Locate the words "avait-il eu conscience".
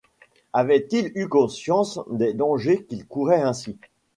0.51-1.99